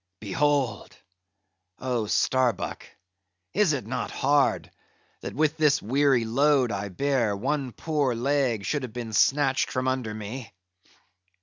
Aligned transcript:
Behold. 0.19 0.97
Oh, 1.77 2.07
Starbuck! 2.07 2.87
is 3.53 3.73
it 3.73 3.85
not 3.85 4.09
hard, 4.09 4.71
that 5.19 5.35
with 5.35 5.57
this 5.57 5.79
weary 5.79 6.25
load 6.25 6.71
I 6.71 6.89
bear, 6.89 7.37
one 7.37 7.71
poor 7.71 8.15
leg 8.15 8.65
should 8.65 8.81
have 8.81 8.93
been 8.93 9.13
snatched 9.13 9.69
from 9.69 9.87
under 9.87 10.15
me? 10.15 10.51